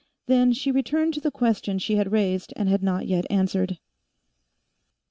[0.25, 3.77] Then she returned to the question she had raised and he had not yet answered.